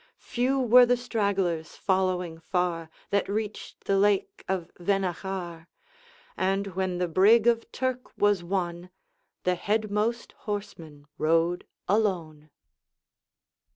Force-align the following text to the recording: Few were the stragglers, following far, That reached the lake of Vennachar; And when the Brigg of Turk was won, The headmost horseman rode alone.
Few 0.17 0.57
were 0.59 0.87
the 0.87 0.97
stragglers, 0.97 1.75
following 1.75 2.39
far, 2.39 2.89
That 3.11 3.29
reached 3.29 3.83
the 3.85 3.99
lake 3.99 4.43
of 4.47 4.71
Vennachar; 4.79 5.67
And 6.35 6.65
when 6.73 6.97
the 6.97 7.07
Brigg 7.07 7.45
of 7.45 7.71
Turk 7.71 8.17
was 8.17 8.43
won, 8.43 8.89
The 9.43 9.53
headmost 9.55 10.31
horseman 10.49 11.05
rode 11.19 11.67
alone. 11.87 12.49